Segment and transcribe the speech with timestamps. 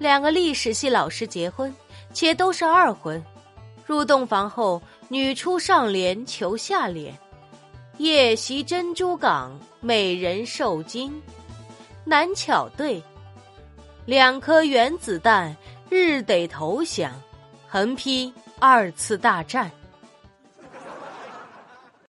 [0.00, 1.70] 两个历史系老师结婚，
[2.14, 3.22] 且都是二婚，
[3.84, 7.14] 入洞房后，女出上联求下联，
[7.98, 11.12] 夜袭珍珠港，美人受惊。
[12.02, 13.02] 难巧对，
[14.06, 15.54] 两颗原子弹，
[15.90, 17.12] 日得投降，
[17.68, 19.70] 横批二次大战。